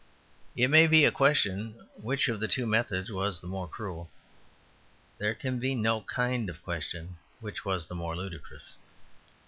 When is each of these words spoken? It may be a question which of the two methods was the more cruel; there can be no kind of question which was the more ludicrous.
It 0.55 0.69
may 0.69 0.87
be 0.87 1.05
a 1.05 1.11
question 1.11 1.73
which 1.95 2.27
of 2.27 2.39
the 2.39 2.47
two 2.47 2.65
methods 2.65 3.11
was 3.11 3.39
the 3.39 3.45
more 3.45 3.67
cruel; 3.67 4.09
there 5.19 5.35
can 5.35 5.59
be 5.59 5.75
no 5.75 6.01
kind 6.01 6.49
of 6.49 6.63
question 6.63 7.17
which 7.39 7.63
was 7.65 7.85
the 7.85 7.93
more 7.93 8.15
ludicrous. 8.15 8.77